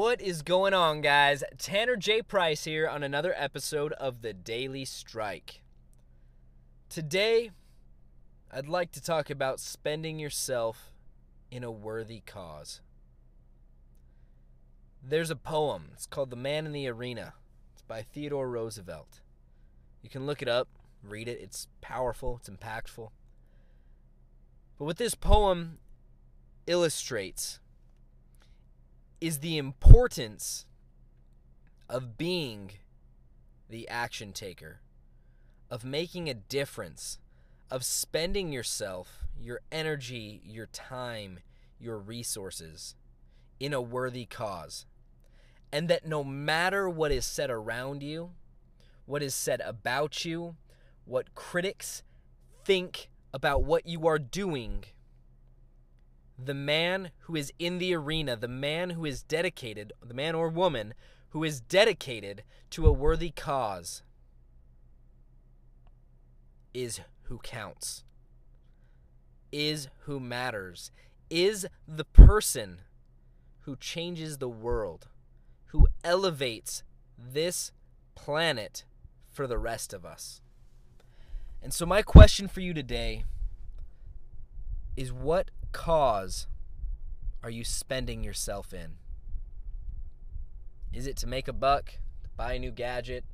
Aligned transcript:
What 0.00 0.22
is 0.22 0.40
going 0.40 0.72
on, 0.72 1.02
guys? 1.02 1.44
Tanner 1.58 1.94
J. 1.94 2.22
Price 2.22 2.64
here 2.64 2.88
on 2.88 3.02
another 3.02 3.34
episode 3.36 3.92
of 3.92 4.22
The 4.22 4.32
Daily 4.32 4.86
Strike. 4.86 5.60
Today, 6.88 7.50
I'd 8.50 8.66
like 8.66 8.92
to 8.92 9.02
talk 9.02 9.28
about 9.28 9.60
spending 9.60 10.18
yourself 10.18 10.94
in 11.50 11.62
a 11.62 11.70
worthy 11.70 12.22
cause. 12.24 12.80
There's 15.06 15.28
a 15.28 15.36
poem. 15.36 15.90
It's 15.92 16.06
called 16.06 16.30
The 16.30 16.34
Man 16.34 16.64
in 16.64 16.72
the 16.72 16.88
Arena. 16.88 17.34
It's 17.74 17.82
by 17.82 18.00
Theodore 18.00 18.48
Roosevelt. 18.48 19.20
You 20.02 20.08
can 20.08 20.24
look 20.24 20.40
it 20.40 20.48
up, 20.48 20.68
read 21.06 21.28
it. 21.28 21.40
It's 21.42 21.68
powerful, 21.82 22.38
it's 22.40 22.48
impactful. 22.48 23.10
But 24.78 24.84
what 24.86 24.96
this 24.96 25.14
poem 25.14 25.76
illustrates 26.66 27.60
is 29.20 29.38
the 29.38 29.58
importance 29.58 30.64
of 31.88 32.16
being 32.16 32.72
the 33.68 33.88
action 33.88 34.32
taker, 34.32 34.80
of 35.70 35.84
making 35.84 36.28
a 36.28 36.34
difference, 36.34 37.18
of 37.70 37.84
spending 37.84 38.52
yourself, 38.52 39.24
your 39.38 39.60
energy, 39.70 40.40
your 40.44 40.66
time, 40.66 41.40
your 41.78 41.98
resources 41.98 42.94
in 43.58 43.72
a 43.72 43.80
worthy 43.80 44.24
cause. 44.24 44.86
And 45.72 45.88
that 45.88 46.06
no 46.06 46.24
matter 46.24 46.88
what 46.88 47.12
is 47.12 47.24
said 47.24 47.50
around 47.50 48.02
you, 48.02 48.30
what 49.06 49.22
is 49.22 49.34
said 49.34 49.60
about 49.60 50.24
you, 50.24 50.56
what 51.04 51.34
critics 51.34 52.02
think 52.64 53.10
about 53.32 53.62
what 53.62 53.86
you 53.86 54.06
are 54.06 54.18
doing, 54.18 54.84
the 56.44 56.54
man 56.54 57.10
who 57.20 57.36
is 57.36 57.52
in 57.58 57.78
the 57.78 57.94
arena, 57.94 58.36
the 58.36 58.48
man 58.48 58.90
who 58.90 59.04
is 59.04 59.22
dedicated, 59.22 59.92
the 60.04 60.14
man 60.14 60.34
or 60.34 60.48
woman 60.48 60.94
who 61.30 61.44
is 61.44 61.60
dedicated 61.60 62.42
to 62.70 62.86
a 62.86 62.92
worthy 62.92 63.30
cause, 63.30 64.02
is 66.72 67.00
who 67.24 67.38
counts, 67.38 68.04
is 69.52 69.88
who 70.00 70.18
matters, 70.18 70.90
is 71.28 71.66
the 71.86 72.04
person 72.04 72.80
who 73.60 73.76
changes 73.76 74.38
the 74.38 74.48
world, 74.48 75.08
who 75.66 75.86
elevates 76.02 76.82
this 77.18 77.72
planet 78.14 78.84
for 79.30 79.46
the 79.46 79.58
rest 79.58 79.92
of 79.92 80.04
us. 80.04 80.40
And 81.62 81.74
so, 81.74 81.84
my 81.84 82.02
question 82.02 82.48
for 82.48 82.60
you 82.60 82.72
today 82.72 83.24
is 84.96 85.12
what 85.12 85.50
cause 85.72 86.46
are 87.42 87.50
you 87.50 87.64
spending 87.64 88.22
yourself 88.22 88.72
in? 88.72 88.96
Is 90.92 91.06
it 91.06 91.16
to 91.18 91.26
make 91.26 91.48
a 91.48 91.52
buck, 91.52 91.94
to 92.22 92.28
buy 92.36 92.54
a 92.54 92.58
new 92.58 92.70
gadget, 92.70 93.24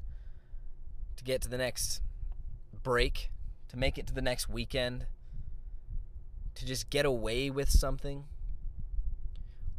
to 1.17 1.25
get 1.25 1.41
to 1.43 1.49
the 1.49 1.59
next 1.59 2.03
break, 2.83 3.31
to 3.69 3.77
make 3.77 3.99
it 3.99 4.07
to 4.07 4.15
the 4.15 4.23
next 4.23 4.49
weekend, 4.49 5.07
to 6.55 6.67
just 6.67 6.91
get 6.91 7.07
away 7.07 7.51
with 7.51 7.71
something? 7.71 8.25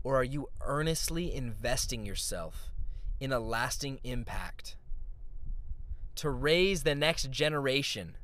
Or 0.03 0.16
are 0.16 0.23
you 0.23 0.49
earnestly 0.61 1.33
investing 1.33 2.05
yourself 2.05 2.71
in 3.19 3.31
a 3.31 3.39
lasting 3.39 3.99
impact 4.03 4.75
to 6.16 6.30
raise 6.30 6.83
the 6.83 6.95
next 6.95 7.30
generation, 7.30 8.16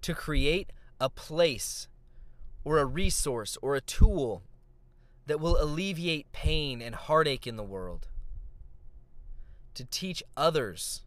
to 0.00 0.14
create 0.14 0.72
a 1.00 1.10
place 1.10 1.88
or 2.64 2.78
a 2.78 2.86
resource 2.86 3.58
or 3.62 3.74
a 3.74 3.80
tool 3.80 4.42
that 5.26 5.40
will 5.40 5.60
alleviate 5.60 6.32
pain 6.32 6.82
and 6.82 6.94
heartache 6.94 7.46
in 7.46 7.56
the 7.56 7.62
world, 7.62 8.08
to 9.74 9.84
teach 9.84 10.22
others 10.36 11.02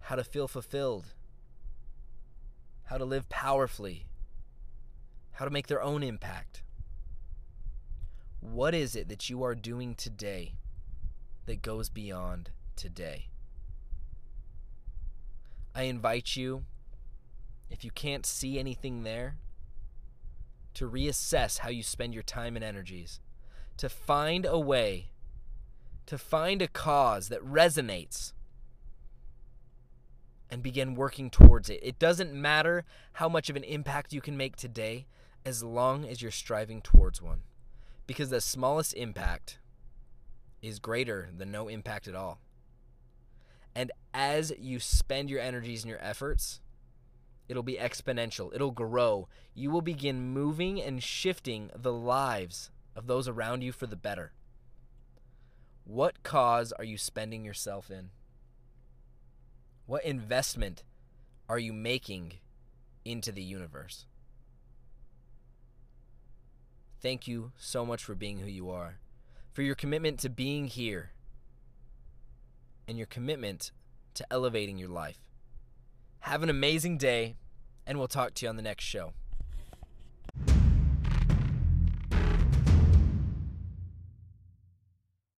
how 0.00 0.16
to 0.16 0.24
feel 0.24 0.48
fulfilled, 0.48 1.14
how 2.84 2.98
to 2.98 3.04
live 3.04 3.28
powerfully, 3.28 4.06
how 5.32 5.44
to 5.44 5.50
make 5.50 5.68
their 5.68 5.82
own 5.82 6.02
impact. 6.02 6.62
What 8.40 8.74
is 8.74 8.96
it 8.96 9.08
that 9.08 9.30
you 9.30 9.42
are 9.42 9.54
doing 9.54 9.94
today 9.94 10.54
that 11.46 11.62
goes 11.62 11.88
beyond 11.88 12.50
today? 12.74 13.28
I 15.74 15.84
invite 15.84 16.34
you, 16.34 16.64
if 17.70 17.84
you 17.84 17.90
can't 17.90 18.26
see 18.26 18.58
anything 18.58 19.02
there, 19.02 19.36
to 20.74 20.88
reassess 20.88 21.58
how 21.58 21.68
you 21.68 21.82
spend 21.82 22.14
your 22.14 22.22
time 22.22 22.56
and 22.56 22.64
energies, 22.64 23.20
to 23.76 23.88
find 23.88 24.46
a 24.46 24.58
way, 24.58 25.10
to 26.06 26.18
find 26.18 26.62
a 26.62 26.68
cause 26.68 27.28
that 27.28 27.44
resonates, 27.44 28.32
and 30.50 30.62
begin 30.62 30.94
working 30.94 31.30
towards 31.30 31.70
it. 31.70 31.78
It 31.82 31.98
doesn't 31.98 32.32
matter 32.32 32.84
how 33.14 33.28
much 33.28 33.48
of 33.48 33.56
an 33.56 33.64
impact 33.64 34.12
you 34.12 34.20
can 34.20 34.36
make 34.36 34.56
today 34.56 35.06
as 35.44 35.62
long 35.62 36.04
as 36.04 36.20
you're 36.20 36.30
striving 36.30 36.82
towards 36.82 37.22
one. 37.22 37.42
Because 38.06 38.30
the 38.30 38.40
smallest 38.40 38.92
impact 38.94 39.58
is 40.60 40.80
greater 40.80 41.30
than 41.36 41.52
no 41.52 41.68
impact 41.68 42.08
at 42.08 42.16
all. 42.16 42.40
And 43.74 43.92
as 44.12 44.52
you 44.58 44.80
spend 44.80 45.30
your 45.30 45.40
energies 45.40 45.84
and 45.84 45.90
your 45.90 46.02
efforts, 46.02 46.60
It'll 47.50 47.64
be 47.64 47.78
exponential. 47.78 48.54
It'll 48.54 48.70
grow. 48.70 49.26
You 49.54 49.72
will 49.72 49.82
begin 49.82 50.32
moving 50.32 50.80
and 50.80 51.02
shifting 51.02 51.68
the 51.74 51.92
lives 51.92 52.70
of 52.94 53.08
those 53.08 53.26
around 53.26 53.62
you 53.62 53.72
for 53.72 53.88
the 53.88 53.96
better. 53.96 54.34
What 55.82 56.22
cause 56.22 56.70
are 56.70 56.84
you 56.84 56.96
spending 56.96 57.44
yourself 57.44 57.90
in? 57.90 58.10
What 59.86 60.04
investment 60.04 60.84
are 61.48 61.58
you 61.58 61.72
making 61.72 62.34
into 63.04 63.32
the 63.32 63.42
universe? 63.42 64.06
Thank 67.02 67.26
you 67.26 67.50
so 67.56 67.84
much 67.84 68.04
for 68.04 68.14
being 68.14 68.38
who 68.38 68.46
you 68.46 68.70
are, 68.70 69.00
for 69.52 69.62
your 69.62 69.74
commitment 69.74 70.20
to 70.20 70.28
being 70.28 70.68
here, 70.68 71.10
and 72.86 72.96
your 72.96 73.08
commitment 73.08 73.72
to 74.14 74.24
elevating 74.32 74.78
your 74.78 74.88
life. 74.88 75.18
Have 76.20 76.42
an 76.42 76.50
amazing 76.50 76.98
day, 76.98 77.36
and 77.86 77.98
we'll 77.98 78.08
talk 78.08 78.34
to 78.34 78.46
you 78.46 78.50
on 78.50 78.56
the 78.56 78.62
next 78.62 78.84
show. 78.84 79.12